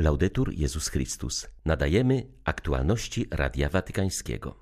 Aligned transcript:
Laudetur 0.00 0.52
Jezus 0.52 0.88
Chrystus. 0.88 1.46
Nadajemy 1.64 2.26
aktualności 2.44 3.26
Radia 3.30 3.68
Watykańskiego. 3.68 4.54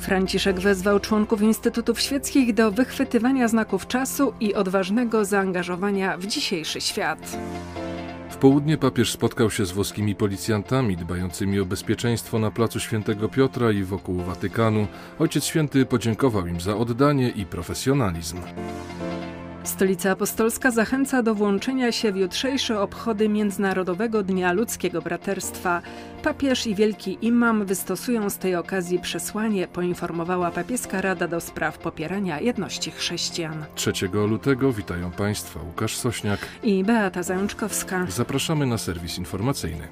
Franciszek 0.00 0.60
wezwał 0.60 1.00
członków 1.00 1.42
Instytutów 1.42 2.00
Świeckich 2.00 2.54
do 2.54 2.72
wychwytywania 2.72 3.48
znaków 3.48 3.86
czasu 3.86 4.32
i 4.40 4.54
odważnego 4.54 5.24
zaangażowania 5.24 6.18
w 6.18 6.26
dzisiejszy 6.26 6.80
świat. 6.80 7.38
W 8.36 8.38
południe 8.38 8.78
papież 8.78 9.12
spotkał 9.12 9.50
się 9.50 9.66
z 9.66 9.72
włoskimi 9.72 10.14
policjantami 10.14 10.96
dbającymi 10.96 11.60
o 11.60 11.66
bezpieczeństwo 11.66 12.38
na 12.38 12.50
placu 12.50 12.80
Świętego 12.80 13.28
Piotra 13.28 13.72
i 13.72 13.82
wokół 13.82 14.16
Watykanu. 14.16 14.86
Ojciec 15.18 15.44
Święty 15.44 15.86
podziękował 15.86 16.46
im 16.46 16.60
za 16.60 16.76
oddanie 16.76 17.28
i 17.28 17.46
profesjonalizm. 17.46 18.38
Stolica 19.66 20.10
Apostolska 20.10 20.70
zachęca 20.70 21.22
do 21.22 21.34
włączenia 21.34 21.92
się 21.92 22.12
w 22.12 22.16
jutrzejsze 22.16 22.80
obchody 22.80 23.28
Międzynarodowego 23.28 24.22
Dnia 24.22 24.52
Ludzkiego 24.52 25.02
Braterstwa. 25.02 25.82
Papież 26.22 26.66
i 26.66 26.74
wielki 26.74 27.18
imam 27.22 27.64
wystosują 27.64 28.30
z 28.30 28.38
tej 28.38 28.54
okazji 28.54 28.98
przesłanie, 28.98 29.68
poinformowała 29.68 30.50
papieska 30.50 31.00
Rada 31.00 31.28
do 31.28 31.40
Spraw 31.40 31.78
Popierania 31.78 32.40
Jedności 32.40 32.90
Chrześcijan. 32.90 33.64
3 33.74 33.92
lutego 34.12 34.72
witają 34.72 35.10
Państwa 35.10 35.60
Łukasz 35.62 35.96
Sośniak 35.96 36.40
i 36.62 36.84
Beata 36.84 37.22
Zajączkowska. 37.22 38.06
Zapraszamy 38.08 38.66
na 38.66 38.78
serwis 38.78 39.18
informacyjny. 39.18 39.88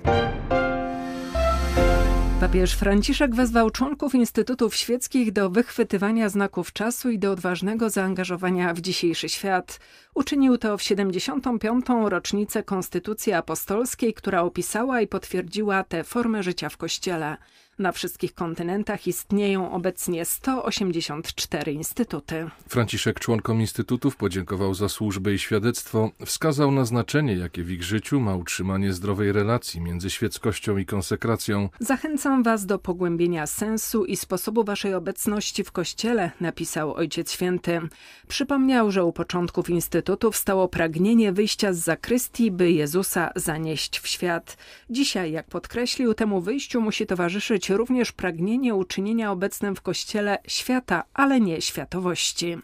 Papież 2.44 2.74
Franciszek 2.74 3.34
wezwał 3.34 3.70
członków 3.70 4.14
instytutów 4.14 4.76
świeckich 4.76 5.32
do 5.32 5.50
wychwytywania 5.50 6.28
znaków 6.28 6.72
czasu 6.72 7.10
i 7.10 7.18
do 7.18 7.32
odważnego 7.32 7.90
zaangażowania 7.90 8.74
w 8.74 8.80
dzisiejszy 8.80 9.28
świat. 9.28 9.80
Uczynił 10.14 10.58
to 10.58 10.78
w 10.78 10.82
75. 10.82 11.86
rocznicę 12.04 12.62
Konstytucji 12.62 13.32
Apostolskiej, 13.32 14.14
która 14.14 14.42
opisała 14.42 15.00
i 15.00 15.06
potwierdziła 15.06 15.84
tę 15.84 16.04
formę 16.04 16.42
życia 16.42 16.68
w 16.68 16.76
Kościele. 16.76 17.36
Na 17.78 17.92
wszystkich 17.92 18.34
kontynentach 18.34 19.06
istnieją 19.06 19.72
obecnie 19.72 20.24
184 20.24 21.72
instytuty. 21.72 22.50
Franciszek 22.68 23.20
członkom 23.20 23.60
instytutów 23.60 24.16
podziękował 24.16 24.74
za 24.74 24.88
służbę 24.88 25.34
i 25.34 25.38
świadectwo, 25.38 26.10
wskazał 26.24 26.72
na 26.72 26.84
znaczenie, 26.84 27.34
jakie 27.34 27.62
w 27.62 27.70
ich 27.70 27.82
życiu 27.82 28.20
ma 28.20 28.36
utrzymanie 28.36 28.92
zdrowej 28.92 29.32
relacji 29.32 29.80
między 29.80 30.10
świeckością 30.10 30.76
i 30.76 30.86
konsekracją. 30.86 31.68
Zachęcam 31.80 32.42
Was 32.42 32.66
do 32.66 32.78
pogłębienia 32.78 33.46
sensu 33.46 34.04
i 34.04 34.16
sposobu 34.16 34.64
Waszej 34.64 34.94
obecności 34.94 35.64
w 35.64 35.72
Kościele, 35.72 36.30
napisał 36.40 36.94
Ojciec 36.94 37.32
Święty. 37.32 37.80
Przypomniał, 38.28 38.90
że 38.90 39.04
u 39.04 39.12
początków 39.12 39.70
instytutów 39.70 40.36
stało 40.36 40.68
pragnienie 40.68 41.32
wyjścia 41.32 41.72
z 41.72 41.78
zakrystii, 41.78 42.50
by 42.50 42.72
Jezusa 42.72 43.30
zanieść 43.36 43.98
w 43.98 44.08
świat. 44.08 44.56
Dzisiaj, 44.90 45.32
jak 45.32 45.46
podkreślił, 45.46 46.14
temu 46.14 46.40
wyjściu 46.40 46.80
musi 46.80 47.06
towarzyszyć 47.06 47.63
również 47.70 48.12
pragnienie 48.12 48.74
uczynienia 48.74 49.32
obecnym 49.32 49.76
w 49.76 49.82
Kościele 49.82 50.38
świata, 50.46 51.04
ale 51.14 51.40
nie 51.40 51.60
światowości. 51.60 52.58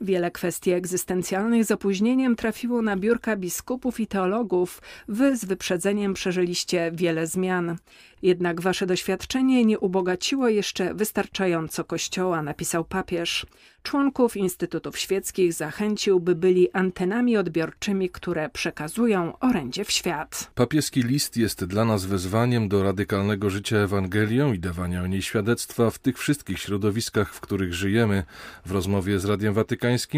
Wiele 0.00 0.30
kwestii 0.30 0.70
egzystencjalnych 0.70 1.64
z 1.64 1.70
opóźnieniem 1.70 2.36
trafiło 2.36 2.82
na 2.82 2.96
biurka 2.96 3.36
biskupów 3.36 4.00
i 4.00 4.06
teologów. 4.06 4.82
Wy 5.08 5.36
z 5.36 5.44
wyprzedzeniem 5.44 6.14
przeżyliście 6.14 6.90
wiele 6.94 7.26
zmian. 7.26 7.76
Jednak 8.22 8.60
wasze 8.60 8.86
doświadczenie 8.86 9.64
nie 9.64 9.78
ubogaciło 9.78 10.48
jeszcze 10.48 10.94
wystarczająco 10.94 11.84
Kościoła, 11.84 12.42
napisał 12.42 12.84
papież. 12.84 13.46
Członków 13.82 14.36
instytutów 14.36 14.98
świeckich 14.98 15.52
zachęcił, 15.52 16.20
by 16.20 16.34
byli 16.34 16.72
antenami 16.72 17.36
odbiorczymi, 17.36 18.10
które 18.10 18.48
przekazują 18.48 19.38
orędzie 19.38 19.84
w 19.84 19.90
świat. 19.90 20.50
Papieski 20.54 21.02
list 21.02 21.36
jest 21.36 21.64
dla 21.64 21.84
nas 21.84 22.04
wezwaniem 22.04 22.68
do 22.68 22.82
radykalnego 22.82 23.50
życia 23.50 23.76
Ewangelią 23.76 24.52
i 24.52 24.58
dawania 24.58 25.02
o 25.02 25.06
niej 25.06 25.22
świadectwa 25.22 25.90
w 25.90 25.98
tych 25.98 26.18
wszystkich 26.18 26.58
środowiskach, 26.58 27.34
w 27.34 27.40
których 27.40 27.74
żyjemy. 27.74 28.24
W 28.66 28.72
rozmowie 28.72 29.18
z 29.20 29.24
Radiem 29.24 29.54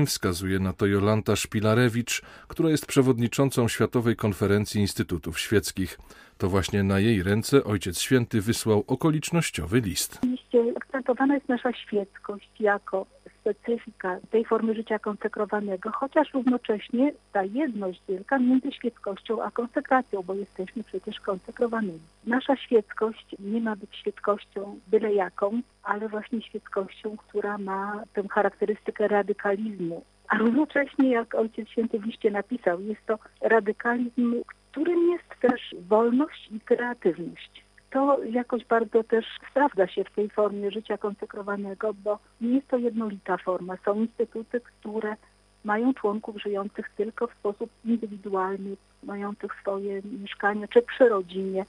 Wskazuje 0.06 0.58
na 0.58 0.72
to 0.72 0.86
Jolanta 0.86 1.36
Szpilarewicz, 1.36 2.22
która 2.48 2.70
jest 2.70 2.86
przewodniczącą 2.86 3.68
Światowej 3.68 4.16
Konferencji 4.16 4.80
Instytutów 4.80 5.40
Świeckich. 5.40 5.98
To 6.38 6.48
właśnie 6.48 6.82
na 6.82 6.98
jej 6.98 7.22
ręce 7.22 7.64
Ojciec 7.64 8.00
Święty 8.00 8.40
wysłał 8.40 8.84
okolicznościowy 8.86 9.80
list. 9.80 10.18
Oczywiście 10.18 10.58
akcentowana 10.76 11.34
jest 11.34 11.48
nasza 11.48 11.72
świeckość 11.72 12.50
jako 12.60 13.06
specyfika 13.40 14.16
tej 14.30 14.44
formy 14.44 14.74
życia 14.74 14.98
konsekrowanego, 14.98 15.90
chociaż 15.90 16.34
równocześnie 16.34 17.12
ta 17.32 17.42
jedność 17.44 18.02
wielka 18.08 18.38
między 18.38 18.72
świeckością 18.72 19.42
a 19.42 19.50
konsekracją, 19.50 20.22
bo 20.22 20.34
jesteśmy 20.34 20.84
przecież 20.84 21.20
konsekrowanymi. 21.20 22.00
Nasza 22.26 22.56
świeckość 22.56 23.26
nie 23.38 23.60
ma 23.60 23.76
być 23.76 23.96
świeckością 23.96 24.78
byle 24.88 25.14
jaką, 25.14 25.60
ale 25.82 26.08
właśnie 26.08 26.42
świeckością, 26.42 27.16
która 27.16 27.58
ma 27.58 28.02
tę 28.12 28.22
charakterystykę 28.28 29.08
radykalizmu. 29.08 30.04
A 30.28 30.38
równocześnie, 30.38 31.10
jak 31.10 31.34
Ojciec 31.34 31.68
Święty 31.68 31.98
w 31.98 32.06
liście 32.06 32.30
napisał, 32.30 32.80
jest 32.80 33.06
to 33.06 33.18
radykalizm, 33.40 34.34
którym 34.70 35.10
jest 35.10 35.40
też 35.40 35.74
wolność 35.88 36.48
i 36.50 36.60
kreatywność. 36.60 37.64
To 37.90 38.24
jakoś 38.24 38.64
bardzo 38.64 39.04
też 39.04 39.26
sprawdza 39.50 39.86
się 39.86 40.04
w 40.04 40.10
tej 40.10 40.30
formie 40.30 40.70
życia 40.70 40.98
konsekrowanego, 40.98 41.94
bo 41.94 42.18
nie 42.40 42.54
jest 42.54 42.68
to 42.68 42.76
jednolita 42.76 43.36
forma. 43.36 43.76
Są 43.84 43.94
instytuty, 43.94 44.60
które 44.60 45.16
mają 45.64 45.94
członków 45.94 46.42
żyjących 46.42 46.90
tylko 46.96 47.26
w 47.26 47.34
sposób 47.34 47.70
indywidualny, 47.84 48.76
mających 49.02 49.54
swoje 49.60 50.02
mieszkanie 50.20 50.68
czy 50.68 50.82
przy 50.82 51.08
rodzinie, 51.08 51.64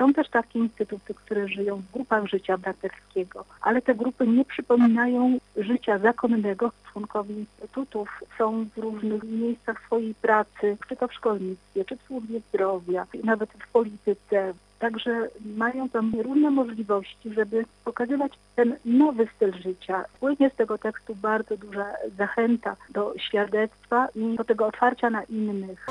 są 0.00 0.12
też 0.12 0.28
takie 0.28 0.58
instytuty, 0.58 1.14
które 1.14 1.48
żyją 1.48 1.76
w 1.76 1.92
grupach 1.92 2.26
życia 2.26 2.58
braterskiego, 2.58 3.44
ale 3.60 3.82
te 3.82 3.94
grupy 3.94 4.26
nie 4.26 4.44
przypominają 4.44 5.38
życia 5.56 5.98
zakonnego. 5.98 6.72
Członkowie 6.92 7.34
instytutów 7.34 8.08
są 8.38 8.66
w 8.76 8.78
różnych 8.78 9.24
miejscach 9.24 9.82
swojej 9.86 10.14
pracy, 10.14 10.76
czy 10.88 10.96
to 10.96 11.08
w 11.08 11.14
szkolnictwie, 11.14 11.84
czy 11.84 11.96
w 11.96 12.02
służbie 12.02 12.40
zdrowia, 12.48 13.06
nawet 13.24 13.50
w 13.50 13.72
polityce. 13.72 14.54
Także 14.78 15.28
mają 15.56 15.88
tam 15.88 16.12
różne 16.20 16.50
możliwości, 16.50 17.34
żeby 17.34 17.64
pokazywać 17.84 18.32
ten 18.56 18.76
nowy 18.84 19.28
styl 19.36 19.52
życia. 19.52 20.04
Płynie 20.20 20.50
z 20.50 20.56
tego 20.56 20.78
tekstu 20.78 21.14
bardzo 21.14 21.56
duża 21.56 21.86
zachęta 22.18 22.76
do 22.90 23.14
świadectwa 23.18 24.08
i 24.14 24.36
do 24.36 24.44
tego 24.44 24.66
otwarcia 24.66 25.10
na 25.10 25.22
innych. 25.22 25.86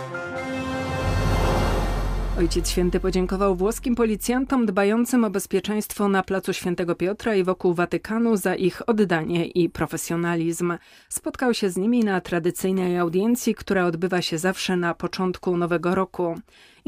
Ojciec 2.39 2.69
Święty 2.69 3.00
podziękował 3.00 3.55
włoskim 3.55 3.95
policjantom 3.95 4.66
dbającym 4.66 5.23
o 5.23 5.29
bezpieczeństwo 5.29 6.07
na 6.07 6.23
placu 6.23 6.53
Świętego 6.53 6.95
Piotra 6.95 7.35
i 7.35 7.44
wokół 7.44 7.73
Watykanu 7.73 8.38
za 8.38 8.55
ich 8.55 8.89
oddanie 8.89 9.45
i 9.45 9.69
profesjonalizm. 9.69 10.78
Spotkał 11.09 11.53
się 11.53 11.69
z 11.69 11.78
nimi 11.78 11.99
na 11.99 12.22
tradycyjnej 12.22 12.97
audiencji, 12.97 13.55
która 13.55 13.85
odbywa 13.85 14.22
się 14.22 14.38
zawsze 14.38 14.78
na 14.78 14.94
początku 14.94 15.57
nowego 15.57 15.95
roku. 15.95 16.35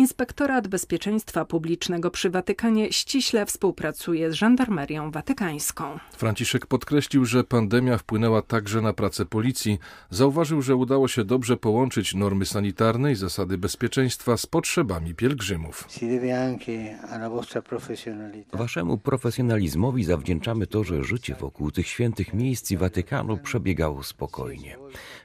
Inspektorat 0.02 0.68
Bezpieczeństwa 0.68 1.46
Publicznego 1.46 2.12
przy 2.12 2.30
Watykanie 2.30 2.92
ściśle 2.92 3.46
współpracuje 3.46 4.32
z 4.32 4.34
żandarmerią 4.34 5.12
watykańską. 5.12 6.00
Franciszek 6.18 6.66
podkreślił, 6.66 7.26
że 7.26 7.44
pandemia 7.44 7.98
wpłynęła 7.98 8.42
także 8.42 8.82
na 8.82 8.94
pracę 8.94 9.26
policji. 9.26 9.80
Zauważył, 10.10 10.62
że 10.62 10.76
udało 10.76 11.08
się 11.08 11.24
dobrze 11.24 11.58
połączyć 11.58 12.16
normy 12.16 12.46
sanitarne 12.46 13.12
i 13.12 13.16
zasady 13.16 13.58
bezpieczeństwa 13.58 14.38
z 14.38 14.46
potrzebami 14.46 15.16
pielgrzymów. 15.16 15.88
Waszemu 18.54 18.98
profesjonalizmowi 18.98 20.04
zawdzięczamy 20.04 20.68
to, 20.68 20.84
że 20.84 21.04
życie 21.04 21.36
wokół 21.36 21.72
tych 21.72 21.88
świętych 21.88 22.34
miejsc 22.34 22.72
i 22.72 22.78
Watykanu 22.78 23.38
przebiegało 23.38 24.04
spokojnie. 24.04 24.78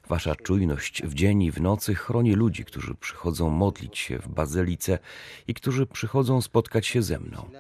Wasza 0.08 0.36
czujność 0.36 1.02
w 1.02 1.14
dzień 1.14 1.42
i 1.42 1.50
w 1.50 1.60
nocy 1.60 1.94
chroni 1.94 2.32
ludzi, 2.32 2.64
którzy 2.64 2.94
przychodzą 2.94 3.50
modlić 3.50 3.98
się 3.98 4.18
w 4.18 4.28
bazylice 4.28 4.98
i 5.48 5.54
którzy 5.54 5.86
przychodzą 5.86 6.40
spotkać 6.40 6.86
się 6.86 7.02
ze 7.02 7.18
mną. 7.18 7.50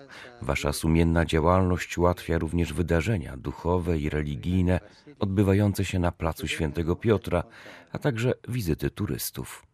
Wasza 0.42 0.72
sumienna 0.72 1.24
działalność 1.24 1.98
ułatwia 1.98 2.38
również 2.38 2.72
wydarzenia 2.72 3.36
duchowe 3.36 3.98
i 3.98 4.10
religijne 4.10 4.80
odbywające 5.18 5.84
się 5.84 5.98
na 5.98 6.12
placu 6.12 6.48
Świętego 6.48 6.96
Piotra, 6.96 7.42
a 7.92 7.98
także 7.98 8.34
wizyty 8.48 8.90
turystów. 8.90 9.66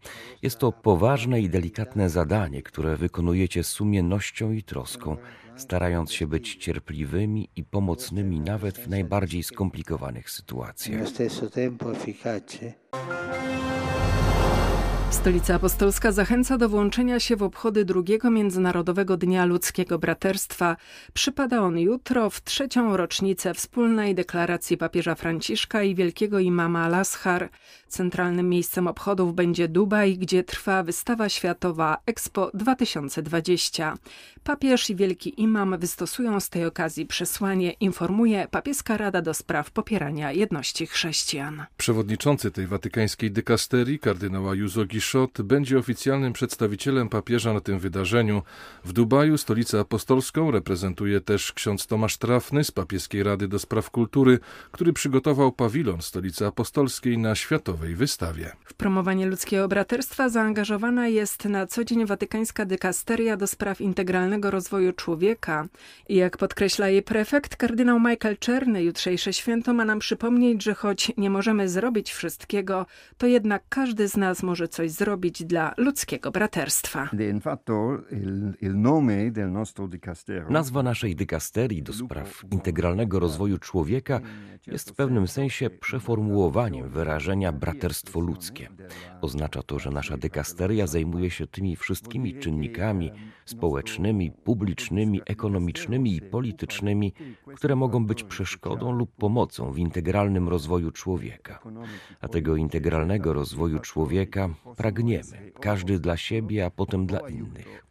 Jest 0.43 0.58
to 0.58 0.73
poważne 0.73 1.41
i 1.41 1.49
delikatne 1.49 2.11
zadanie, 2.11 2.62
które 2.62 2.96
wykonujecie 2.96 3.64
z 3.64 3.69
sumiennością 3.69 4.52
i 4.52 4.62
troską, 4.62 5.17
starając 5.56 6.12
się 6.12 6.26
być 6.26 6.56
cierpliwymi 6.56 7.49
i 7.56 7.64
pomocnymi 7.64 8.40
nawet 8.40 8.78
w 8.78 8.88
najbardziej 8.88 9.43
skomplikowanych 9.43 10.31
sytuacjach. 10.31 11.00
Stolica 15.12 15.55
Apostolska 15.55 16.12
zachęca 16.12 16.59
do 16.59 16.69
włączenia 16.69 17.20
się 17.20 17.37
w 17.37 17.43
obchody 17.43 17.85
drugiego 17.85 18.31
Międzynarodowego 18.31 19.17
Dnia 19.17 19.44
Ludzkiego 19.44 19.99
Braterstwa. 19.99 20.76
Przypada 21.12 21.61
on 21.61 21.79
jutro 21.79 22.31
w 22.31 22.44
trzecią 22.44 22.97
rocznicę 22.97 23.55
wspólnej 23.55 24.14
deklaracji 24.14 24.76
papieża 24.76 25.14
Franciszka 25.14 25.82
i 25.82 25.94
wielkiego 25.94 26.38
imama 26.38 26.85
Al-Azhar. 26.85 27.49
Centralnym 27.88 28.49
miejscem 28.49 28.87
obchodów 28.87 29.35
będzie 29.35 29.69
Dubaj, 29.69 30.19
gdzie 30.19 30.44
trwa 30.44 30.82
wystawa 30.82 31.29
światowa 31.29 31.99
Expo 32.06 32.50
2020. 32.55 33.94
Papież 34.44 34.91
i 34.91 34.97
wielki 34.97 35.41
imam 35.43 35.79
wystosują 35.79 36.41
z 36.41 36.49
tej 36.49 36.67
okazji 36.67 37.06
przesłanie, 37.06 37.70
informuje 37.73 38.49
papieska 38.50 38.97
Rada 38.97 39.23
do 39.23 39.35
Spraw 39.35 39.70
Popierania 39.70 40.32
Jedności 40.32 40.87
Chrześcijan. 40.87 41.65
Przewodniczący 41.76 42.50
tej 42.50 42.67
watykańskiej 42.67 43.31
dykasterii, 43.31 43.99
kardynała 43.99 44.55
Juzo 44.55 44.85
Giszot, 45.02 45.43
będzie 45.43 45.78
oficjalnym 45.78 46.32
przedstawicielem 46.32 47.08
papieża 47.08 47.52
na 47.52 47.60
tym 47.60 47.78
wydarzeniu. 47.78 48.43
W 48.84 48.93
Dubaju, 48.93 49.38
stolicę 49.38 49.81
apostolską, 49.81 50.50
reprezentuje 50.50 51.20
też 51.20 51.52
ksiądz 51.52 51.87
Tomasz 51.87 52.16
Trafny 52.16 52.64
z 52.64 52.70
papieskiej 52.70 53.22
Rady 53.22 53.49
do 53.49 53.58
Spraw 53.58 53.90
Kultury, 53.90 54.38
który 54.72 54.93
przygotował 54.93 55.52
pawilon 55.52 56.02
stolicy 56.02 56.46
apostolskiej 56.46 57.19
na 57.19 57.34
światowej 57.34 57.94
wystawie. 57.94 58.52
W 58.64 58.75
promowanie 58.75 59.26
ludzkiego 59.26 59.69
braterstwa 59.69 60.28
zaangażowana 60.28 61.08
jest 61.08 61.44
na 61.44 61.66
co 61.66 61.84
dzień 61.84 62.06
watykańska 62.06 62.64
dykasteria 62.64 63.37
do 63.37 63.46
spraw 63.46 63.81
integralnego 63.81 64.50
rozwoju 64.50 64.93
człowieka. 64.93 65.66
I 66.08 66.16
jak 66.16 66.37
podkreśla 66.37 66.88
jej 66.88 67.02
prefekt, 67.02 67.56
kardynał 67.56 68.00
Michael 68.00 68.38
Czerny, 68.38 68.82
jutrzejsze 68.82 69.32
święto 69.32 69.75
ma 69.75 69.84
nam 69.84 69.98
przypomnieć, 69.98 70.62
że 70.62 70.75
choć 70.75 71.12
nie 71.16 71.31
możemy 71.31 71.69
zrobić 71.69 72.12
wszystkiego, 72.12 72.87
to 73.19 73.26
jednak 73.26 73.62
każdy 73.69 74.08
z 74.08 74.16
nas 74.16 74.43
może 74.43 74.69
coś 74.69 74.92
zrobić 74.93 75.44
dla 75.44 75.75
ludzkiego 75.77 76.31
braterstwa. 76.31 77.09
Nazwa 80.50 80.83
naszej 80.83 81.17
dykasterii 81.17 81.83
do 81.83 81.93
spraw 81.93 82.44
integralnego 82.50 83.21
rozwoju 83.21 83.59
człowieka 83.59 84.21
jest 84.67 84.91
w 84.91 84.94
pewnym 84.94 85.29
sensie 85.29 85.71
przeformułowaniem 85.71 86.89
wyrażenia 86.89 87.53
braterstwo 87.53 88.21
ludzkie. 88.21 88.69
Oznacza 89.21 89.62
to, 89.62 89.79
że 89.79 89.91
nasza 89.91 90.17
dykasteria 90.17 90.87
zajmuje 90.87 91.31
się 91.31 91.47
tymi 91.47 91.77
wszystkimi 91.77 92.39
czynnikami 92.39 93.11
społecznymi, 93.44 94.31
publicznymi, 94.31 95.21
ekonomicznymi 95.27 96.17
i 96.17 96.21
politycznymi, 96.21 97.12
które 97.56 97.77
mogą 97.77 98.06
być 98.06 98.25
przeszkodą 98.25 98.93
lub 98.93 99.17
pomocą 99.17 99.73
w 99.73 99.79
integralnym 99.79 100.49
rozwoju 100.49 100.91
człowieka. 100.91 101.61
A 102.21 102.29
tego 102.29 102.56
integralnego 102.56 103.33
rozwoju 103.33 103.79
człowieka 103.79 104.49
pragniemy, 104.82 105.52
każdy 105.61 105.99
dla 105.99 106.17
siebie, 106.17 106.67
a 106.67 106.70
potem 106.70 107.06
dla 107.06 107.29
innych. 107.29 107.87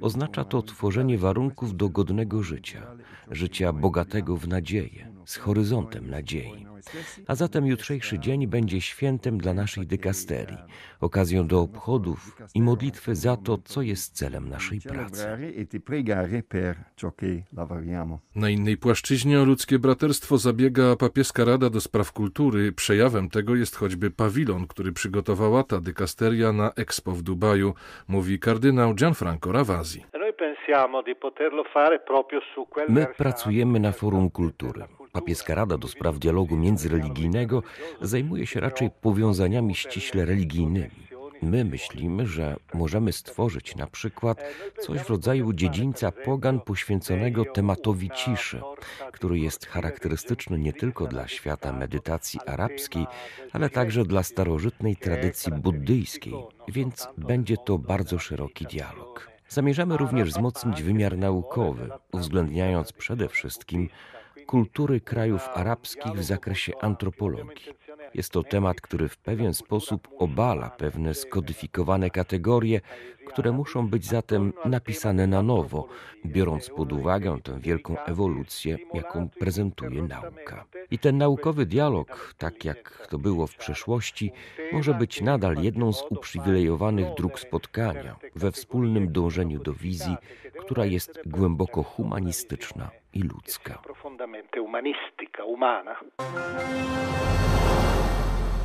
Oznacza 0.00 0.44
to 0.44 0.62
tworzenie 0.62 1.18
warunków 1.18 1.76
do 1.76 1.88
godnego 1.88 2.42
życia, 2.42 2.82
życia 3.30 3.72
bogatego 3.72 4.36
w 4.36 4.48
nadzieję, 4.48 5.13
z 5.24 5.36
horyzontem 5.36 6.10
nadziei. 6.10 6.66
A 7.26 7.34
zatem 7.34 7.66
jutrzejszy 7.66 8.18
dzień 8.18 8.46
będzie 8.46 8.80
świętem 8.80 9.38
dla 9.38 9.54
naszej 9.54 9.86
dykasterii, 9.86 10.58
okazją 11.00 11.46
do 11.46 11.60
obchodów 11.60 12.36
i 12.54 12.62
modlitwy 12.62 13.14
za 13.14 13.36
to, 13.36 13.58
co 13.64 13.82
jest 13.82 14.16
celem 14.16 14.48
naszej 14.48 14.80
pracy. 14.80 15.26
Na 18.34 18.50
innej 18.50 18.76
płaszczyźnie 18.76 19.40
o 19.40 19.44
ludzkie 19.44 19.78
braterstwo 19.78 20.38
zabiega 20.38 20.96
papieska 20.96 21.44
Rada 21.44 21.70
do 21.70 21.80
Spraw 21.80 22.12
Kultury. 22.12 22.72
Przejawem 22.72 23.30
tego 23.30 23.56
jest 23.56 23.76
choćby 23.76 24.10
pawilon, 24.10 24.66
który 24.66 24.92
przygotowała 24.92 25.62
ta 25.62 25.80
dykasteria 25.80 26.52
na 26.52 26.72
Expo 26.76 27.12
w 27.12 27.22
Dubaju, 27.22 27.74
mówi 28.08 28.38
kardynał 28.38 28.94
Gianfranco 28.94 29.52
Ravasi. 29.52 30.04
My 32.88 33.06
pracujemy 33.16 33.80
na 33.80 33.92
Forum 33.92 34.30
Kultury. 34.30 34.84
Papieska 35.14 35.54
Rada 35.54 35.78
do 35.78 35.88
Spraw 35.88 36.18
Dialogu 36.18 36.56
Międzyreligijnego 36.56 37.62
zajmuje 38.00 38.46
się 38.46 38.60
raczej 38.60 38.90
powiązaniami 38.90 39.74
ściśle 39.74 40.24
religijnymi. 40.24 41.04
My 41.42 41.64
myślimy, 41.64 42.26
że 42.26 42.56
możemy 42.74 43.12
stworzyć 43.12 43.76
na 43.76 43.86
przykład 43.86 44.44
coś 44.80 45.00
w 45.00 45.10
rodzaju 45.10 45.52
dziedzińca 45.52 46.12
pogan 46.12 46.60
poświęconego 46.60 47.44
tematowi 47.44 48.10
ciszy, 48.10 48.60
który 49.12 49.38
jest 49.38 49.66
charakterystyczny 49.66 50.58
nie 50.58 50.72
tylko 50.72 51.06
dla 51.06 51.28
świata 51.28 51.72
medytacji 51.72 52.40
arabskiej, 52.46 53.06
ale 53.52 53.70
także 53.70 54.04
dla 54.04 54.22
starożytnej 54.22 54.96
tradycji 54.96 55.52
buddyjskiej, 55.52 56.34
więc 56.68 57.08
będzie 57.18 57.56
to 57.56 57.78
bardzo 57.78 58.18
szeroki 58.18 58.64
dialog. 58.66 59.30
Zamierzamy 59.48 59.96
również 59.96 60.28
wzmocnić 60.28 60.82
wymiar 60.82 61.18
naukowy, 61.18 61.90
uwzględniając 62.12 62.92
przede 62.92 63.28
wszystkim 63.28 63.88
kultury 64.46 65.00
krajów 65.00 65.48
arabskich 65.54 66.12
w 66.12 66.22
zakresie 66.22 66.72
antropologii. 66.80 67.74
Jest 68.14 68.32
to 68.32 68.42
temat, 68.42 68.80
który 68.80 69.08
w 69.08 69.16
pewien 69.16 69.54
sposób 69.54 70.08
obala 70.18 70.70
pewne 70.70 71.14
skodyfikowane 71.14 72.10
kategorie, 72.10 72.80
które 73.26 73.52
muszą 73.52 73.88
być 73.88 74.06
zatem 74.06 74.52
napisane 74.64 75.26
na 75.26 75.42
nowo, 75.42 75.88
biorąc 76.26 76.70
pod 76.70 76.92
uwagę 76.92 77.40
tę 77.42 77.60
wielką 77.60 77.98
ewolucję, 78.04 78.78
jaką 78.94 79.28
prezentuje 79.28 80.02
nauka. 80.02 80.64
I 80.90 80.98
ten 80.98 81.18
naukowy 81.18 81.66
dialog, 81.66 82.34
tak 82.38 82.64
jak 82.64 83.06
to 83.10 83.18
było 83.18 83.46
w 83.46 83.56
przeszłości, 83.56 84.32
może 84.72 84.94
być 84.94 85.20
nadal 85.20 85.56
jedną 85.62 85.92
z 85.92 86.04
uprzywilejowanych 86.10 87.14
dróg 87.16 87.40
spotkania 87.40 88.16
we 88.36 88.52
wspólnym 88.52 89.12
dążeniu 89.12 89.58
do 89.58 89.72
wizji, 89.72 90.16
która 90.58 90.84
jest 90.84 91.20
głęboko 91.26 91.82
humanistyczna 91.82 92.90
i 93.12 93.22
ludzka. 93.22 93.82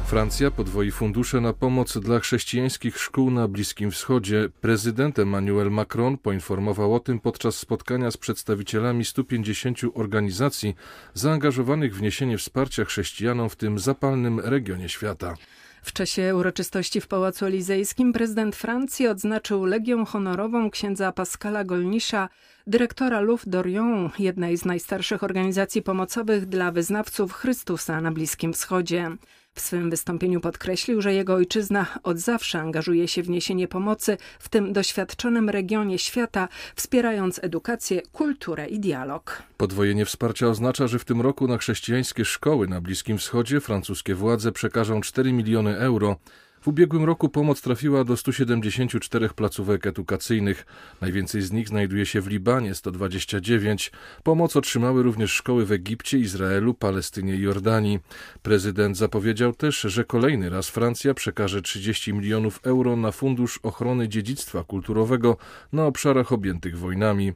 Francja 0.10 0.52
podwoi 0.52 0.92
fundusze 0.92 1.42
na 1.42 1.54
pomoc 1.54 1.98
dla 1.98 2.20
chrześcijańskich 2.20 2.98
szkół 2.98 3.32
na 3.32 3.48
Bliskim 3.48 3.92
Wschodzie. 3.92 4.50
Prezydent 4.62 5.20
Emmanuel 5.20 5.72
Macron 5.72 6.18
poinformował 6.18 6.96
o 6.96 7.00
tym 7.00 7.20
podczas 7.20 7.56
spotkania 7.56 8.12
z 8.12 8.18
przedstawicielami 8.18 9.06
150 9.06 9.80
organizacji 9.94 10.76
zaangażowanych 11.14 11.96
w 11.96 12.02
niesienie 12.02 12.38
wsparcia 12.38 12.86
chrześcijanom 12.86 13.50
w 13.50 13.56
tym 13.56 13.80
zapalnym 13.80 14.40
regionie 14.40 14.90
świata. 14.90 15.36
W 15.84 15.94
czasie 15.94 16.36
uroczystości 16.36 17.02
w 17.02 17.08
Pałacu 17.08 17.46
Elizejskim 17.46 18.14
prezydent 18.14 18.56
Francji 18.56 19.08
odznaczył 19.08 19.66
Legią 19.66 20.06
Honorową 20.06 20.72
księdza 20.72 21.12
Pascala 21.12 21.64
Golnisza, 21.64 22.30
dyrektora 22.68 23.22
Louvre 23.22 23.50
d'Orient, 23.50 24.10
jednej 24.20 24.58
z 24.58 24.66
najstarszych 24.66 25.24
organizacji 25.24 25.82
pomocowych 25.82 26.46
dla 26.46 26.72
wyznawców 26.72 27.34
Chrystusa 27.34 28.02
na 28.02 28.12
Bliskim 28.12 28.54
Wschodzie. 28.54 29.18
W 29.56 29.62
swym 29.62 29.90
wystąpieniu 29.90 30.42
podkreślił, 30.42 31.02
że 31.02 31.14
jego 31.14 31.34
ojczyzna 31.34 31.86
od 32.04 32.18
zawsze 32.18 32.60
angażuje 32.60 33.08
się 33.08 33.24
w 33.24 33.30
niesienie 33.30 33.68
pomocy 33.68 34.18
w 34.40 34.50
tym 34.50 34.74
doświadczonym 34.74 35.50
regionie 35.50 36.00
świata, 36.00 36.48
wspierając 36.76 37.44
edukację, 37.44 38.02
kulturę 38.12 38.68
i 38.68 38.80
dialog. 38.80 39.44
Podwojenie 39.58 40.06
wsparcia 40.06 40.48
oznacza, 40.48 40.88
że 40.88 41.00
w 41.00 41.06
tym 41.06 41.22
roku 41.22 41.48
na 41.48 41.58
chrześcijańskie 41.58 42.26
szkoły 42.26 42.68
na 42.68 42.82
Bliskim 42.82 43.18
Wschodzie 43.18 43.62
francuskie 43.62 44.16
władze 44.16 44.52
przekażą 44.52 45.02
4 45.02 45.34
miliony 45.34 45.78
euro. 45.78 46.16
W 46.62 46.68
ubiegłym 46.68 47.04
roku 47.04 47.30
pomoc 47.30 47.62
trafiła 47.62 48.04
do 48.04 48.18
174 48.18 49.30
placówek 49.30 49.88
edukacyjnych. 49.88 50.66
Najwięcej 51.02 51.42
z 51.42 51.52
nich 51.52 51.68
znajduje 51.68 52.06
się 52.06 52.22
w 52.22 52.28
Libanie 52.28 52.76
129. 52.76 53.92
Pomoc 54.24 54.56
otrzymały 54.56 55.04
również 55.04 55.32
szkoły 55.32 55.66
w 55.66 55.72
Egipcie, 55.72 56.18
Izraelu, 56.18 56.74
Palestynie 56.74 57.36
i 57.36 57.42
Jordanii. 57.42 58.00
Prezydent 58.42 58.98
zapowiedział 58.98 59.54
też, 59.54 59.82
że 59.82 60.04
kolejny 60.04 60.50
raz 60.50 60.70
Francja 60.70 61.14
przekaże 61.14 61.62
30 61.62 62.14
milionów 62.14 62.60
euro 62.64 62.96
na 62.96 63.12
Fundusz 63.12 63.60
Ochrony 63.64 64.08
Dziedzictwa 64.08 64.64
Kulturowego 64.64 65.38
na 65.74 65.86
obszarach 65.86 66.32
objętych 66.32 66.78
wojnami. 66.78 67.34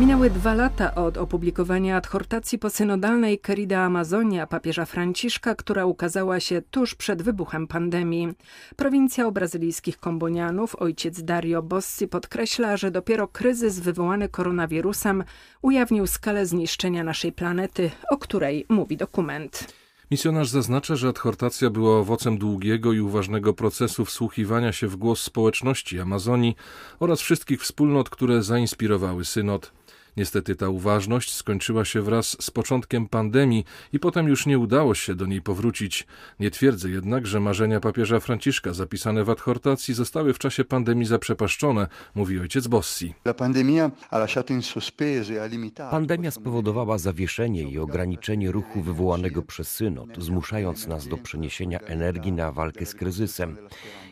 Minęły 0.00 0.30
dwa 0.30 0.54
lata 0.54 0.94
od 0.94 1.16
opublikowania 1.18 1.96
adhortacji 1.96 2.58
posynodalnej 2.58 3.38
Querida 3.38 3.80
Amazonia 3.80 4.46
papieża 4.46 4.84
Franciszka, 4.84 5.54
która 5.54 5.86
ukazała 5.86 6.40
się 6.40 6.62
tuż 6.70 6.94
przed 6.94 7.22
wybuchem 7.22 7.66
pandemii. 7.66 8.28
Prowincjał 8.76 9.32
brazylijskich 9.32 9.98
kombonianów, 9.98 10.76
ojciec 10.76 11.22
Dario 11.22 11.62
Bossi 11.62 12.08
podkreśla, 12.08 12.76
że 12.76 12.90
dopiero 12.90 13.28
kryzys 13.28 13.80
wywołany 13.80 14.28
koronawirusem 14.28 15.24
ujawnił 15.62 16.06
skalę 16.06 16.46
zniszczenia 16.46 17.04
naszej 17.04 17.32
planety, 17.32 17.90
o 18.10 18.18
której 18.18 18.66
mówi 18.68 18.96
dokument. 18.96 19.72
Misjonarz 20.10 20.48
zaznacza, 20.48 20.96
że 20.96 21.08
adhortacja 21.08 21.70
była 21.70 21.98
owocem 21.98 22.38
długiego 22.38 22.92
i 22.92 23.00
uważnego 23.00 23.54
procesu 23.54 24.04
wsłuchiwania 24.04 24.72
się 24.72 24.88
w 24.88 24.96
głos 24.96 25.22
społeczności 25.22 26.00
Amazonii 26.00 26.56
oraz 27.00 27.20
wszystkich 27.20 27.62
wspólnot, 27.62 28.10
które 28.10 28.42
zainspirowały 28.42 29.24
synod. 29.24 29.72
Niestety 30.16 30.56
ta 30.56 30.68
uważność 30.68 31.34
skończyła 31.34 31.84
się 31.84 32.02
wraz 32.02 32.36
z 32.40 32.50
początkiem 32.50 33.08
pandemii 33.08 33.64
i 33.92 33.98
potem 33.98 34.28
już 34.28 34.46
nie 34.46 34.58
udało 34.58 34.94
się 34.94 35.14
do 35.14 35.26
niej 35.26 35.42
powrócić. 35.42 36.06
Nie 36.40 36.50
twierdzę 36.50 36.90
jednak, 36.90 37.26
że 37.26 37.40
marzenia 37.40 37.80
papieża 37.80 38.20
Franciszka 38.20 38.72
zapisane 38.72 39.24
w 39.24 39.30
adhortacji 39.30 39.94
zostały 39.94 40.34
w 40.34 40.38
czasie 40.38 40.64
pandemii 40.64 41.06
zaprzepaszczone, 41.06 41.86
mówi 42.14 42.40
ojciec 42.40 42.66
Bossi. 42.66 43.14
Pandemia 45.90 46.30
spowodowała 46.30 46.98
zawieszenie 46.98 47.62
i 47.62 47.78
ograniczenie 47.78 48.52
ruchu 48.52 48.82
wywołanego 48.82 49.42
przez 49.42 49.70
synod, 49.70 50.08
zmuszając 50.18 50.86
nas 50.86 51.08
do 51.08 51.16
przeniesienia 51.16 51.78
energii 51.78 52.32
na 52.32 52.52
walkę 52.52 52.86
z 52.86 52.94
kryzysem. 52.94 53.56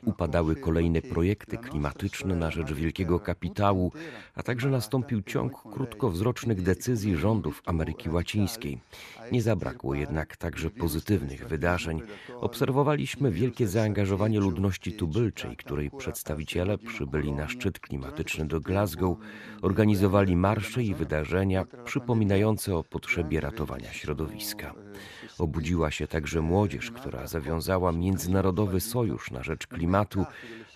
Upadały 0.04 0.56
kolejne 0.56 1.02
projekty 1.02 1.58
klimatyczne 1.58 2.36
na 2.36 2.50
rzecz 2.50 2.72
wielkiego 2.72 3.20
kapitału, 3.20 3.92
a 4.34 4.42
także 4.42 4.68
nastąpił 4.68 5.22
ciąg 5.22 5.52
krótkowzrocznych 5.88 6.62
decyzji 6.62 7.16
rządów 7.16 7.62
Ameryki 7.66 8.10
Łacińskiej. 8.10 8.80
Nie 9.32 9.42
zabrakło 9.42 9.94
jednak 9.94 10.36
także 10.36 10.70
pozytywnych 10.70 11.48
wydarzeń. 11.48 12.02
Obserwowaliśmy 12.40 13.30
wielkie 13.30 13.68
zaangażowanie 13.68 14.40
ludności 14.40 14.92
tubylczej, 14.92 15.56
której 15.56 15.90
przedstawiciele 15.90 16.78
przybyli 16.78 17.32
na 17.32 17.48
szczyt 17.48 17.80
klimatyczny 17.80 18.46
do 18.46 18.60
Glasgow, 18.60 19.16
organizowali 19.62 20.36
marsze 20.36 20.82
i 20.82 20.94
wydarzenia 20.94 21.64
przypominające 21.84 22.76
o 22.76 22.84
potrzebie 22.84 23.40
ratowania 23.40 23.92
środowiska. 23.92 24.74
Obudziła 25.38 25.90
się 25.90 26.06
także 26.06 26.40
młodzież, 26.40 26.90
która 26.90 27.26
zawiązała 27.26 27.92
Międzynarodowy 27.92 28.80
Sojusz 28.80 29.30
na 29.30 29.42
Rzecz 29.42 29.66
Klimatu, 29.66 30.24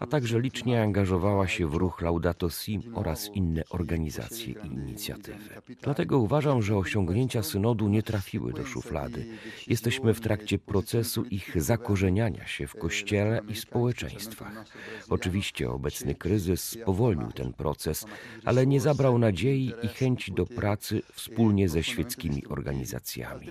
a 0.00 0.06
także 0.06 0.40
licznie 0.40 0.82
angażowała 0.82 1.49
się 1.49 1.66
w 1.66 1.75
ruch 1.75 2.00
Laudato 2.00 2.50
Si 2.50 2.80
oraz 2.94 3.30
inne 3.35 3.62
organizacje 3.71 4.54
i 4.64 4.66
inicjatywy. 4.66 5.62
Dlatego 5.82 6.18
uważam, 6.18 6.62
że 6.62 6.76
osiągnięcia 6.76 7.42
synodu 7.42 7.88
nie 7.88 8.02
trafiły 8.02 8.41
do 8.50 8.66
szuflady. 8.66 9.26
Jesteśmy 9.66 10.14
w 10.14 10.20
trakcie 10.20 10.58
procesu 10.58 11.25
ich 11.25 11.62
zakorzeniania 11.62 12.46
się 12.46 12.66
w 12.66 12.76
Kościele 12.76 13.40
i 13.49 13.56
społeczeństwach. 13.56 14.64
Oczywiście 15.08 15.70
obecny 15.70 16.14
kryzys 16.14 16.64
spowolnił 16.64 17.32
ten 17.32 17.52
proces, 17.52 18.06
ale 18.44 18.66
nie 18.66 18.80
zabrał 18.80 19.18
nadziei 19.18 19.72
i 19.82 19.88
chęci 19.88 20.32
do 20.32 20.46
pracy 20.46 21.02
wspólnie 21.12 21.68
ze 21.68 21.82
świeckimi 21.82 22.46
organizacjami. 22.46 23.46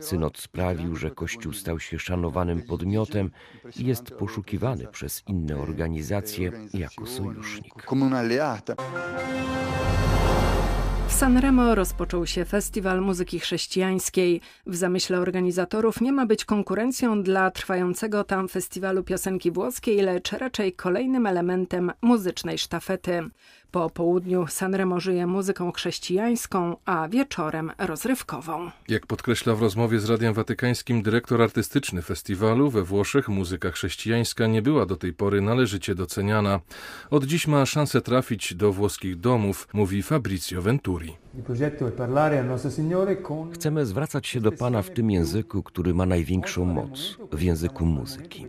Synod 0.00 0.38
sprawił, 0.38 0.96
że 0.96 1.10
Kościół 1.10 1.52
stał 1.52 1.80
się 1.80 1.98
szanowanym 1.98 2.62
podmiotem 2.62 3.30
i 3.76 3.84
jest 3.86 4.10
poszukiwany 4.10 4.86
przez 4.86 5.22
inne 5.28 5.56
organizacje 5.56 6.52
jako 6.74 7.06
sojusznik. 7.06 7.74
W 11.08 11.12
Sanremo 11.12 11.74
rozpoczął 11.74 12.26
się 12.26 12.44
festiwal 12.44 13.00
muzyki 13.00 13.40
chrześcijańskiej. 13.40 14.40
W 14.66 14.76
zamyśle 14.76 15.20
organizatorów 15.20 16.00
nie 16.00 16.12
ma 16.12 16.26
być 16.26 16.44
konkurencją 16.44 17.22
dla 17.22 17.50
trwającego 17.50 18.24
tam 18.24 18.48
festiwalu 18.48 19.04
piosenki 19.04 19.50
włoskiej, 19.50 20.00
lecz 20.02 20.32
raczej 20.32 20.72
kolejnym 20.72 21.26
elementem 21.26 21.92
muzycznej 22.02 22.58
sztafety. 22.58 23.30
Po 23.76 23.90
południu 23.90 24.46
Sanremo 24.46 25.00
żyje 25.00 25.26
muzyką 25.26 25.72
chrześcijańską, 25.72 26.76
a 26.84 27.08
wieczorem 27.08 27.72
rozrywkową. 27.78 28.70
Jak 28.88 29.06
podkreśla 29.06 29.54
w 29.54 29.62
rozmowie 29.62 30.00
z 30.00 30.10
Radiem 30.10 30.34
Watykańskim 30.34 31.02
dyrektor 31.02 31.42
artystyczny 31.42 32.02
festiwalu, 32.02 32.70
we 32.70 32.82
Włoszech 32.82 33.28
muzyka 33.28 33.70
chrześcijańska 33.70 34.46
nie 34.46 34.62
była 34.62 34.86
do 34.86 34.96
tej 34.96 35.12
pory 35.12 35.40
należycie 35.40 35.94
doceniana. 35.94 36.60
Od 37.10 37.24
dziś 37.24 37.46
ma 37.46 37.66
szansę 37.66 38.00
trafić 38.00 38.54
do 38.54 38.72
włoskich 38.72 39.20
domów, 39.20 39.68
mówi 39.72 40.02
Fabrizio 40.02 40.62
Venturi. 40.62 41.25
Chcemy 43.52 43.86
zwracać 43.86 44.26
się 44.26 44.40
do 44.40 44.52
Pana 44.52 44.82
w 44.82 44.90
tym 44.90 45.10
języku, 45.10 45.62
który 45.62 45.94
ma 45.94 46.06
największą 46.06 46.64
moc 46.64 47.16
w 47.32 47.42
języku 47.42 47.86
muzyki. 47.86 48.46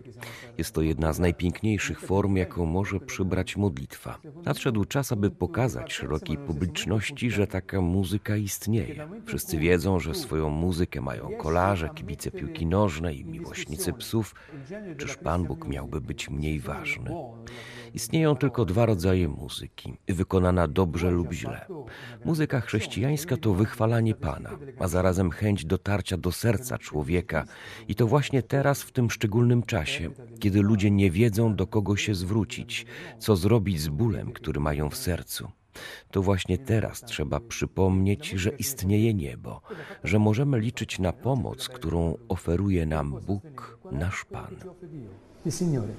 Jest 0.58 0.74
to 0.74 0.82
jedna 0.82 1.12
z 1.12 1.18
najpiękniejszych 1.18 2.00
form, 2.00 2.36
jaką 2.36 2.66
może 2.66 3.00
przybrać 3.00 3.56
modlitwa. 3.56 4.18
Nadszedł 4.44 4.84
czas, 4.84 5.12
aby 5.12 5.30
pokazać 5.30 5.92
szerokiej 5.92 6.36
publiczności, 6.36 7.30
że 7.30 7.46
taka 7.46 7.80
muzyka 7.80 8.36
istnieje. 8.36 9.08
Wszyscy 9.26 9.58
wiedzą, 9.58 10.00
że 10.00 10.14
swoją 10.14 10.50
muzykę 10.50 11.00
mają 11.00 11.30
kolarze, 11.38 11.88
kibice 11.94 12.30
piłki 12.30 12.66
nożnej 12.66 13.24
miłośnicy 13.24 13.92
psów. 13.92 14.34
Czyż 14.96 15.16
Pan 15.16 15.44
Bóg 15.44 15.68
miałby 15.68 16.00
być 16.00 16.30
mniej 16.30 16.60
ważny? 16.60 17.10
Istnieją 17.94 18.36
tylko 18.36 18.64
dwa 18.64 18.86
rodzaje 18.86 19.28
muzyki, 19.28 19.96
wykonana 20.08 20.68
dobrze 20.68 21.10
lub 21.10 21.32
źle. 21.32 21.66
Muzyka 22.24 22.60
chrześcijańska 22.60 23.36
to 23.36 23.54
wychwalanie 23.54 24.14
Pana, 24.14 24.50
a 24.78 24.88
zarazem 24.88 25.30
chęć 25.30 25.64
dotarcia 25.64 26.16
do 26.16 26.32
serca 26.32 26.78
człowieka. 26.78 27.44
I 27.88 27.94
to 27.94 28.06
właśnie 28.06 28.42
teraz, 28.42 28.82
w 28.82 28.92
tym 28.92 29.10
szczególnym 29.10 29.62
czasie, 29.62 30.10
kiedy 30.40 30.62
ludzie 30.62 30.90
nie 30.90 31.10
wiedzą, 31.10 31.56
do 31.56 31.66
kogo 31.66 31.96
się 31.96 32.14
zwrócić, 32.14 32.86
co 33.18 33.36
zrobić 33.36 33.80
z 33.80 33.88
bólem, 33.88 34.32
który 34.32 34.60
mają 34.60 34.90
w 34.90 34.96
sercu. 34.96 35.48
To 36.10 36.22
właśnie 36.22 36.58
teraz 36.58 37.00
trzeba 37.00 37.40
przypomnieć, 37.40 38.30
że 38.30 38.50
istnieje 38.50 39.14
niebo, 39.14 39.60
że 40.04 40.18
możemy 40.18 40.60
liczyć 40.60 40.98
na 40.98 41.12
pomoc, 41.12 41.68
którą 41.68 42.16
oferuje 42.28 42.86
nam 42.86 43.20
Bóg, 43.26 43.78
nasz 43.92 44.24
Pan. 44.24 44.56
il 45.44 45.52
Signore. 45.52 45.94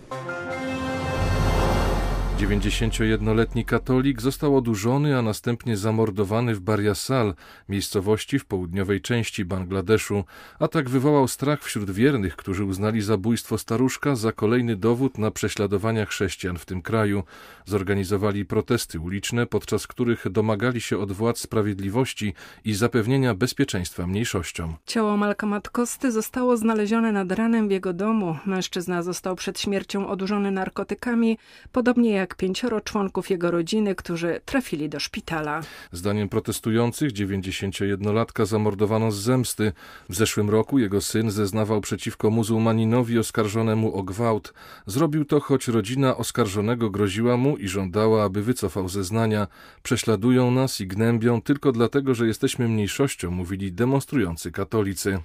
91-letni 2.39 3.65
katolik 3.65 4.21
został 4.21 4.57
odurzony, 4.57 5.17
a 5.17 5.21
następnie 5.21 5.77
zamordowany 5.77 6.55
w 6.55 6.59
Bariasal, 6.59 7.33
miejscowości 7.69 8.39
w 8.39 8.45
południowej 8.45 9.01
części 9.01 9.45
Bangladeszu. 9.45 10.23
Atak 10.59 10.89
wywołał 10.89 11.27
strach 11.27 11.63
wśród 11.63 11.91
wiernych, 11.91 12.35
którzy 12.35 12.65
uznali 12.65 13.01
zabójstwo 13.01 13.57
staruszka 13.57 14.15
za 14.15 14.31
kolejny 14.31 14.75
dowód 14.75 15.17
na 15.17 15.31
prześladowania 15.31 16.05
chrześcijan 16.05 16.57
w 16.57 16.65
tym 16.65 16.81
kraju. 16.81 17.23
Zorganizowali 17.65 18.45
protesty 18.45 18.99
uliczne, 18.99 19.45
podczas 19.45 19.87
których 19.87 20.29
domagali 20.29 20.81
się 20.81 20.97
od 20.97 21.11
władz 21.11 21.39
sprawiedliwości 21.39 22.33
i 22.65 22.73
zapewnienia 22.73 23.33
bezpieczeństwa 23.35 24.07
mniejszościom. 24.07 24.75
Ciało 24.85 25.17
Malcolma 25.17 25.61
Kosty 25.61 26.11
zostało 26.11 26.57
znalezione 26.57 27.11
nad 27.11 27.31
ranem 27.31 27.67
w 27.67 27.71
jego 27.71 27.93
domu. 27.93 28.37
Mężczyzna 28.45 29.03
został 29.03 29.35
przed 29.35 29.59
śmiercią 29.59 30.07
odurzony 30.07 30.51
narkotykami, 30.51 31.37
podobnie 31.71 32.11
jak 32.11 32.28
jak 32.29 32.35
pięcioro 32.35 32.81
członków 32.81 33.29
jego 33.29 33.51
rodziny, 33.51 33.95
którzy 33.95 34.41
trafili 34.45 34.89
do 34.89 34.99
szpitala. 34.99 35.61
Zdaniem 35.91 36.29
protestujących 36.29 37.11
91-latka 37.11 38.45
zamordowano 38.45 39.11
z 39.11 39.15
zemsty. 39.15 39.71
W 40.09 40.15
zeszłym 40.15 40.49
roku 40.49 40.79
jego 40.79 41.01
syn 41.01 41.31
zeznawał 41.31 41.81
przeciwko 41.81 42.29
muzułmaninowi 42.29 43.19
oskarżonemu 43.19 43.95
o 43.95 44.03
gwałt. 44.03 44.53
Zrobił 44.85 45.25
to, 45.25 45.39
choć 45.39 45.67
rodzina 45.67 46.17
oskarżonego 46.17 46.89
groziła 46.89 47.37
mu 47.37 47.57
i 47.57 47.67
żądała, 47.67 48.23
aby 48.23 48.43
wycofał 48.43 48.89
zeznania. 48.89 49.47
Prześladują 49.83 50.51
nas 50.51 50.81
i 50.81 50.87
gnębią 50.87 51.41
tylko 51.41 51.71
dlatego, 51.71 52.15
że 52.15 52.27
jesteśmy 52.27 52.67
mniejszością, 52.67 53.31
mówili 53.31 53.71
demonstrujący 53.71 54.51
katolicy. 54.51 55.19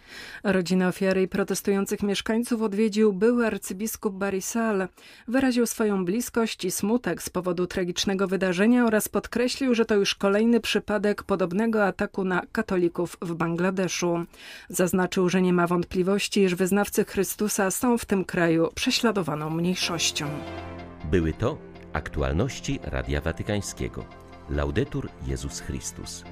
Rodzina 0.44 0.88
ofiary 0.88 1.22
i 1.22 1.28
protestujących 1.28 2.02
mieszkańców 2.02 2.62
odwiedził 2.62 3.12
były 3.12 3.46
arcybiskup 3.46 4.14
Barisal. 4.14 4.88
Wyraził 5.28 5.66
swoją 5.66 6.04
bliskość 6.04 6.64
i 6.64 6.70
smutek 6.70 6.93
smutek 6.94 7.22
z 7.22 7.30
powodu 7.30 7.66
tragicznego 7.66 8.28
wydarzenia 8.28 8.84
oraz 8.84 9.08
podkreślił, 9.08 9.74
że 9.74 9.84
to 9.84 9.94
już 9.94 10.14
kolejny 10.14 10.60
przypadek 10.60 11.22
podobnego 11.22 11.86
ataku 11.86 12.24
na 12.24 12.42
katolików 12.52 13.16
w 13.22 13.34
Bangladeszu. 13.34 14.24
Zaznaczył, 14.68 15.28
że 15.28 15.42
nie 15.42 15.52
ma 15.52 15.66
wątpliwości, 15.66 16.40
iż 16.40 16.54
wyznawcy 16.54 17.04
Chrystusa 17.04 17.70
są 17.70 17.98
w 17.98 18.04
tym 18.04 18.24
kraju 18.24 18.68
prześladowaną 18.74 19.50
mniejszością. 19.50 20.26
Były 21.10 21.32
to 21.32 21.58
aktualności 21.92 22.80
Radia 22.82 23.20
Watykańskiego. 23.20 24.04
Laudetur 24.50 25.08
Jezus 25.26 25.60
Chrystus. 25.60 26.24